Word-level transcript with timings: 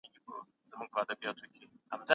دا 0.69 0.75
پټوالی 0.79 1.13
د 1.17 1.23
ازموینې 1.29 1.67
برخه 1.71 1.95
ده. 2.05 2.09